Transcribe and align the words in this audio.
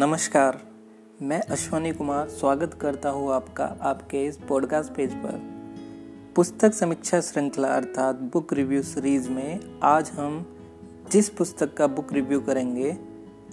नमस्कार, 0.00 0.58
मैं 1.22 1.40
अश्वनी 1.40 1.92
कुमार 1.92 2.28
स्वागत 2.28 2.74
करता 2.74 3.10
हूँ 3.10 3.32
आपका, 3.32 3.64
आपके 3.64 4.24
इस 4.26 4.36
पॉडकास्ट 4.36 4.92
पेज 4.92 5.14
पर। 5.14 5.32
पुस्तक 6.36 6.74
समीक्षा 6.74 7.20
श्रृंखला 7.20 7.68
अर्थात 7.68 8.16
बुक 8.16 8.52
रिव्यू 8.52 8.82
सीरीज़ 8.82 9.28
में 9.30 9.80
आज 9.82 10.10
हम 10.10 10.58
जिस 11.12 11.28
पुस्तक 11.28 11.74
का 11.74 11.86
बुक 11.86 12.12
रिव्यू 12.12 12.40
करेंगे, 12.40 12.96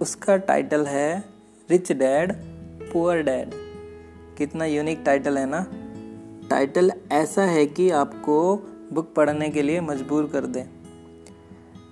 उसका 0.02 0.38
टाइटल 0.38 0.86
है 0.86 1.24
रिच 1.70 1.92
डैड 1.92 2.34
पुअर 2.94 3.22
डैड 3.22 3.52
कितना 4.38 4.66
यूनिक 4.66 5.04
टाइटल 5.06 5.38
है 5.38 5.46
ना? 5.46 5.66
टाइटल 6.50 6.92
ऐसा 7.12 7.42
है 7.42 7.66
कि 7.66 7.90
आपको 7.90 8.56
बुक 8.94 9.14
पढ़ने 9.14 9.50
के 9.50 9.62
लिए 9.62 9.82
मजबूर 9.82 10.30
कर 10.34 10.46
दे। 10.46 10.66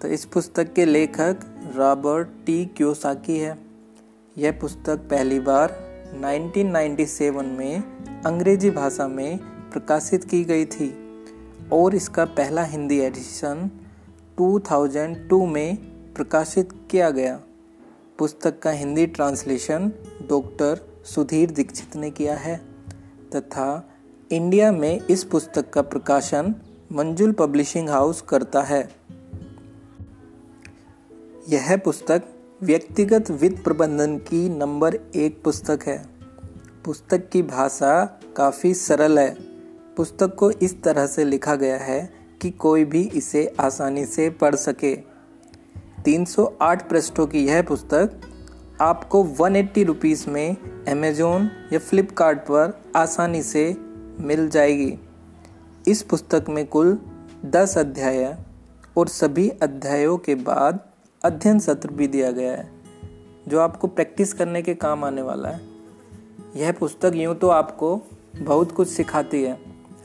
तो 0.01 0.07
इस 0.07 0.25
पुस्तक 0.25 0.73
के 0.73 0.85
लेखक 0.85 1.37
रॉबर्ट 1.75 2.27
टी 2.45 2.65
क्योसाकी 2.65 3.37
है। 3.37 3.64
यह 4.37 4.51
पुस्तक 4.51 4.97
पहली 4.97 5.39
बार 5.39 5.73
1997 6.13 7.43
में 7.43 7.83
अंग्रेज़ी 8.25 8.69
भाषा 8.69 9.07
में 9.07 9.37
प्रकाशित 9.71 10.23
की 10.23 10.43
गई 10.43 10.65
थी 10.65 10.97
और 11.73 11.95
इसका 11.95 12.25
पहला 12.25 12.63
हिंदी 12.63 12.99
एडिशन 12.99 13.69
2002 14.39 15.47
में 15.47 15.77
प्रकाशित 16.13 16.69
किया 16.91 17.09
गया। 17.09 17.39
पुस्तक 18.17 18.59
का 18.59 18.71
हिंदी 18.71 19.05
ट्रांसलेशन 19.05 19.91
डॉक्टर 20.29 21.03
सुधीर 21.05 21.51
दीक्षित 21.51 21.95
ने 21.95 22.11
किया 22.11 22.35
है 22.35 22.61
तथा 23.35 23.89
इंडिया 24.31 24.71
में 24.71 25.01
इस 25.09 25.23
पुस्तक 25.23 25.69
का 25.69 25.81
प्रकाशन 25.81 26.55
मंजुल 26.91 27.31
पब्लिशिंग 27.31 27.89
हाउस 27.89 28.21
करता 28.21 28.61
है। 28.61 28.89
यह 31.49 31.77
पुस्तक 31.77 32.23
व्यक्तिगत 32.63 33.31
वित्त 33.31 33.63
प्रबंधन 33.63 34.17
की 34.17 34.49
नंबर 34.49 34.95
एक 35.15 35.43
पुस्तक 35.43 35.79
है। 35.87 36.05
पुस्तक 36.85 37.29
की 37.29 37.41
भाषा 37.41 38.19
काफ़ी 38.37 38.73
सरल 38.73 39.19
है। 39.19 39.35
पुस्तक 39.97 40.35
को 40.35 40.51
इस 40.51 40.83
तरह 40.83 41.07
से 41.07 41.25
लिखा 41.25 41.55
गया 41.55 41.77
है 41.77 42.13
कि 42.41 42.51
कोई 42.51 42.85
भी 42.85 43.01
इसे 43.01 43.55
आसानी 43.59 44.05
से 44.05 44.29
पढ़ 44.29 44.55
सके। 44.55 44.95
308 46.05 46.89
पृष्ठों 46.89 47.27
की 47.27 47.45
यह 47.45 47.61
पुस्तक 47.61 48.21
आपको 48.81 49.23
180 49.23 49.55
एट्टी 49.55 49.83
रुपीज़ 49.83 50.29
में 50.29 50.57
अमेजोन 50.87 51.49
या 51.73 51.79
फ्लिपकार्ट 51.79 52.39
पर 52.39 52.81
आसानी 52.95 53.43
से 53.43 53.77
मिल 54.19 54.49
जाएगी। 54.49 54.99
इस 55.87 56.03
पुस्तक 56.03 56.45
में 56.49 56.67
कुल 56.67 56.99
10 57.45 57.77
अध्याय 57.77 58.37
और 58.97 59.07
सभी 59.07 59.49
अध्यायों 59.49 60.17
के 60.17 60.35
बाद 60.35 60.94
अध्ययन 61.25 61.59
सत्र 61.59 61.89
भी 61.89 62.07
दिया 62.07 62.31
गया 62.31 62.51
है, 62.51 62.67
जो 63.47 63.59
आपको 63.59 63.87
प्रैक्टिस 63.87 64.33
करने 64.33 64.61
के 64.61 64.73
काम 64.75 65.03
आने 65.03 65.21
वाला 65.21 65.49
है। 65.49 65.61
यह 66.55 66.71
पुस्तक 66.71 67.11
यूँ 67.15 67.35
तो 67.35 67.47
आपको 67.47 68.01
बहुत 68.35 68.71
कुछ 68.71 68.87
सिखाती 68.87 69.43
है, 69.43 69.57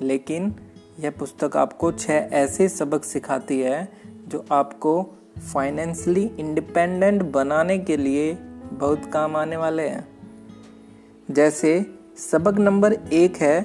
लेकिन 0.02 0.54
यह 1.00 1.10
पुस्तक 1.10 1.56
आपको 1.56 1.90
छः 1.92 2.28
ऐसे 2.32 2.68
सबक 2.68 3.04
सिखाती 3.04 3.60
है, 3.60 3.88
जो 4.28 4.44
आपको 4.52 5.02
फाइनेंशली 5.52 6.24
इंडिपेंडेंट 6.38 7.22
बनाने 7.22 7.78
के 7.78 7.96
लिए 7.96 8.32
बहुत 8.72 9.04
काम 9.04 9.36
आने 9.36 9.56
वाले 9.56 9.88
हैं। 9.88 10.06
जैसे 11.30 11.86
सबक 12.30 12.58
नंबर 12.58 12.92
एक 12.92 13.36
है 13.36 13.60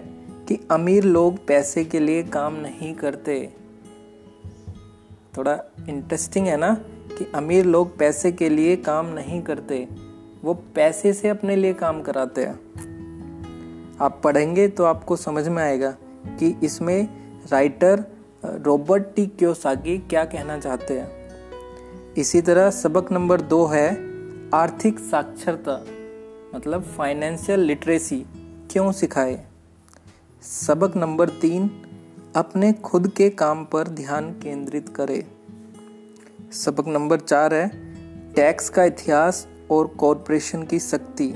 कि 0.48 0.60
अमीर 0.72 1.04
लोग 1.04 1.46
पैसे 1.48 1.84
के 1.86 2.00
लिए 2.00 2.24
काम 2.24 2.56
नहीं 2.56 2.94
करते। 2.96 3.38
थोड़ा 5.38 5.58
इंटरेस्टिंग 5.90 6.48
है 6.48 6.58
ना? 6.58 6.78
कि 7.10 7.26
अमीर 7.36 7.66
लोग 7.66 7.98
पैसे 7.98 8.32
के 8.32 8.50
लिए 8.50 8.76
काम 8.76 9.06
नहीं 9.06 9.42
करते, 9.42 9.88
वो 10.44 10.54
पैसे 10.76 11.14
से 11.14 11.30
अपने 11.30 11.56
लिए 11.56 11.74
काम 11.74 12.02
कराते 12.02 12.46
हैं। 12.46 12.60
आप 14.02 14.20
पढ़ेंगे 14.24 14.68
तो 14.68 14.84
आपको 14.84 15.16
समझ 15.16 15.48
में 15.48 15.64
आएगा 15.64 15.92
कि 16.40 16.56
इसमें 16.64 17.08
राइटर 17.52 18.04
रॉबर्ट 18.46 19.04
टी 19.16 19.26
क्योसागी 19.30 19.98
क्या 20.00 20.24
कहना 20.26 20.58
चाहते 20.60 21.00
हैं। 21.00 22.14
इसी 22.14 22.42
तरह 22.42 22.70
सबक 22.70 23.12
नंबर 23.12 23.42
दो 23.42 23.66
है, 23.66 23.90
आर्थिक 24.54 25.00
साक्षरता 25.00 25.84
मतलब 26.56 26.84
फाइनेंशियल 26.98 27.60
लिटरेसी, 27.60 28.26
क्यों 28.72 28.92
सिखाए? 28.92 29.44
सबक 30.44 30.96
नंबर 30.98 31.30
तीन, 31.30 31.70
अपने 32.36 32.72
खुद 32.74 33.08
के 33.08 33.30
काम 33.30 33.64
पर 33.66 33.88
ध्यान 33.88 34.32
केंद्रित 34.34 34.90
करें। 34.90 35.24
सबक 36.56 36.88
नंबर 36.88 37.20
चार 37.20 37.54
है, 37.54 37.68
टैक्स 38.34 38.70
का 38.70 38.84
इतिहास 38.84 39.48
और 39.72 39.88
कॉरपोरेशन 39.88 40.64
की 40.64 40.80
शक्ति 40.80 41.34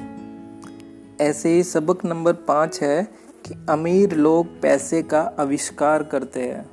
ऐसे 1.21 1.49
ही 1.49 1.63
सबक 1.63 2.05
नंबर 2.05 2.33
पाँच 2.33 2.81
है 2.81 3.03
कि 3.45 3.65
अमीर 3.69 4.15
लोग 4.15 4.61
पैसे 4.61 5.01
का 5.03 5.21
आविष्कार 5.39 6.03
करते 6.03 6.41
हैं। 6.41 6.69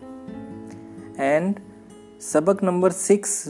एंड 1.19 1.61
सबक 2.21 2.63
नंबर 2.63 2.91
सिक्स, 2.91 3.45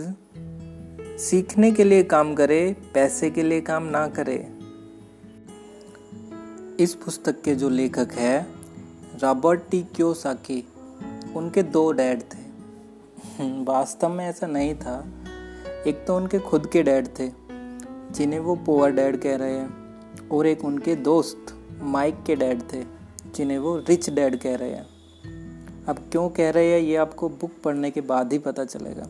सीखने 1.18 1.70
के 1.70 1.84
लिए 1.84 2.02
काम 2.02 2.34
करे, 2.34 2.76
पैसे 2.94 3.30
के 3.30 3.42
लिए 3.42 3.60
काम 3.60 3.82
ना 3.82 4.06
करे। 4.08 4.48
इस 6.82 6.94
पुस्तक 6.94 7.42
के 7.42 7.54
जो 7.54 7.68
लेखक 7.68 8.08
है, 8.12 8.46
रॉबर्ट 9.22 9.60
टी 9.70 9.82
क्योसाकी, 9.82 10.68
उनके 11.36 11.62
दो 11.62 11.92
डैड 11.92 12.22
थे। 12.22 12.45
वास्तव 13.40 14.08
में 14.08 14.26
ऐसा 14.26 14.46
नहीं 14.46 14.74
था। 14.74 15.04
एक 15.86 16.04
तो 16.06 16.16
उनके 16.16 16.38
खुद 16.38 16.66
के 16.66 16.82
डैड 16.82 17.06
थे, 17.06 17.30
जिन्हें 18.10 18.40
वो 18.40 18.56
पुअर 18.56 18.90
डैड 18.90 19.20
कह 19.20 19.36
रहे 19.36 19.52
हैं, 19.52 19.86
और 20.28 20.46
एक 20.46 20.64
उनके 20.64 20.96
दोस्त 20.96 21.54
माइक 21.80 22.22
के 22.26 22.36
डैड 22.36 22.62
थे, 22.72 22.82
जिन्हें 23.34 23.58
वो 23.58 23.76
रिच 23.88 24.10
डैड 24.10 24.40
कह 24.40 24.56
रहे 24.56 24.70
हैं। 24.70 24.86
अब 25.86 25.96
क्यों 26.12 26.28
कह 26.28 26.50
रहे 26.50 26.72
हैं, 26.72 26.80
ये 26.80 26.96
आपको 26.96 27.28
बुक 27.28 27.50
पढ़ने 27.64 27.90
के 27.90 28.00
बाद 28.00 28.32
ही 28.32 28.38
पता 28.38 28.64
चलेगा। 28.64 29.06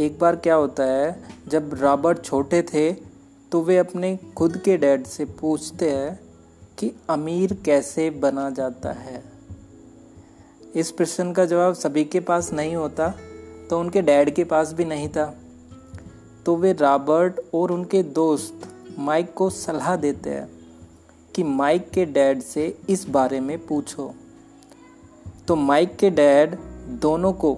एक 0.00 0.18
बार 0.18 0.36
क्या 0.36 0.54
होता 0.54 0.82
है, 0.82 1.22
जब 1.48 1.70
रॉबर्ट 1.74 2.22
छोटे 2.22 2.62
थे 2.62 2.92
तो 3.52 3.62
वे 3.62 3.78
अपने 3.78 4.18
खुद 4.36 4.56
के 4.56 4.76
डैड 4.76 5.04
से 5.04 5.24
पूछते 5.24 5.90
हैं 5.90 6.20
कि 6.78 6.92
अमीर 7.10 7.58
कैसे 7.64 8.10
बना 8.10 8.50
जाता 8.50 8.92
है। 8.92 9.35
इस 10.74 10.90
प्रश्न 10.90 11.32
का 11.32 11.44
जवाब 11.44 11.74
सभी 11.74 12.04
के 12.04 12.20
पास 12.20 12.52
नहीं 12.52 12.74
होता 12.76 13.08
तो 13.70 13.80
उनके 13.80 14.02
डैड 14.02 14.34
के 14.34 14.44
पास 14.44 14.72
भी 14.72 14.84
नहीं 14.84 15.08
था। 15.08 15.34
तो 16.46 16.56
वे 16.56 16.72
रॉबर्ट 16.72 17.40
और 17.54 17.72
उनके 17.72 18.02
दोस्त 18.02 18.68
माइक 18.98 19.32
को 19.34 19.48
सलाह 19.50 19.96
देते 19.96 20.30
हैं 20.30 20.48
कि 21.34 21.42
माइक 21.42 21.90
के 21.90 22.04
डैड 22.04 22.42
से 22.42 22.66
इस 22.88 23.08
बारे 23.08 23.40
में 23.40 23.58
पूछो। 23.66 24.14
तो 25.48 25.56
माइक 25.56 25.96
के 25.96 26.10
डैड 26.10 26.56
दोनों 27.02 27.32
को 27.32 27.54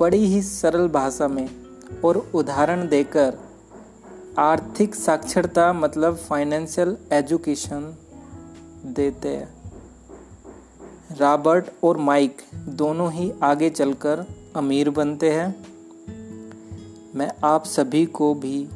बड़ी 0.00 0.24
ही 0.24 0.42
सरल 0.42 0.88
भाषा 0.88 1.28
में 1.28 1.48
और 2.04 2.16
उदाहरण 2.34 2.88
देकर 2.88 3.38
आर्थिक 4.38 4.94
साक्षरता 4.94 5.72
मतलब 5.72 6.16
फाइनेंशियल 6.16 6.96
एजुकेशन 7.12 7.94
देते 8.86 9.28
हैं। 9.28 9.61
रॉबर्ट 11.20 11.64
और 11.84 11.96
माइक 11.96 12.42
दोनों 12.54 13.12
ही 13.12 13.32
आगे 13.42 13.70
चलकर 13.70 14.24
अमीर 14.56 14.90
बनते 14.90 15.30
हैं। 15.30 15.66
मैं 17.14 17.30
आप 17.44 17.64
सभी 17.64 18.06
को 18.06 18.34
भी 18.34 18.68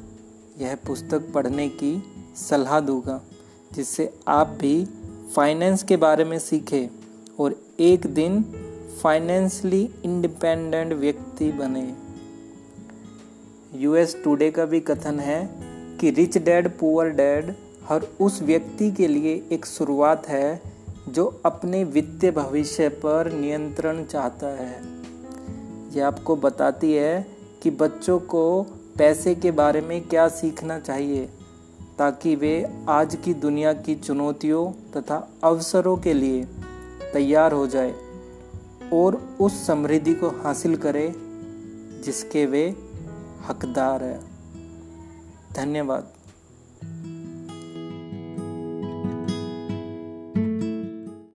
यह 0.59 0.75
पुस्तक 0.87 1.33
पढ़ने 1.33 1.69
की 1.69 2.03
सलाह 2.37 2.81
दूँगा, 2.81 3.23
जिससे 3.73 4.13
आप 4.29 4.47
भी 4.61 4.85
फाइनेंस 5.37 5.83
के 5.83 5.97
बारे 5.97 6.25
में 6.25 6.39
सीखें 6.39 6.89
और 7.41 7.61
एक 7.81 8.07
दिन 8.07 8.43
फाइनेंशली 9.03 9.95
इंडिपेंडेंट 10.05 10.93
व्यक्ति 10.93 11.53
बने। 11.53 11.95
यूएस 13.75 14.17
टुडे 14.25 14.51
का 14.51 14.65
भी 14.65 14.81
कथन 14.81 15.21
है 15.21 15.49
कि 16.01 16.11
रिच 16.11 16.39
डैड, 16.39 16.79
पुअर 16.79 17.09
डैड 17.09 17.55
हर 17.89 18.07
उस 18.21 18.43
व्यक्ति 18.43 18.91
के 18.91 19.07
लिए 19.07 19.49
एक 19.53 19.67
शुरुआत 19.67 20.29
है 20.29 20.76
जो 21.09 21.41
अपने 21.47 21.85
वित्तीय 21.85 22.31
भविष्य 22.31 22.89
पर 22.89 23.33
नियंत्रण 23.33 24.05
चाहता 24.05 24.47
है। 24.47 24.81
यह 25.93 26.07
आपको 26.07 26.37
बताती 26.37 26.93
है 26.93 27.27
कि 27.63 27.71
बच्चों 27.71 28.19
को 28.19 28.63
पैसे 28.99 29.35
के 29.35 29.51
बारे 29.51 29.81
में 29.81 30.01
क्या 30.09 30.29
सीखना 30.29 30.79
चाहिए, 30.79 31.29
ताकि 31.99 32.35
वे 32.37 32.55
आज 32.89 33.17
की 33.17 33.35
दुनिया 33.35 33.73
की 33.73 33.95
चुनौतियों 33.95 34.73
तथा 34.93 35.29
अवसरों 35.45 35.97
के 35.97 36.15
लिए 36.15 36.45
तैयार 37.13 37.53
हो 37.53 37.67
जाए 37.67 37.95
और 38.93 39.37
उस 39.41 39.67
समृद्धि 39.67 40.15
को 40.15 40.29
हासिल 40.29 40.77
करें 40.77 41.15
जिसके 42.05 42.47
वे 42.47 42.69
हकदार 43.49 44.05
हैं। 44.05 44.21
धन्यवाद। 45.57 46.16